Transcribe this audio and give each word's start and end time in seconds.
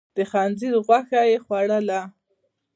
د 0.15 0.17
خنزير 0.31 0.73
غوښه 0.85 1.21
يې 1.31 1.37
خوړله. 1.45 2.01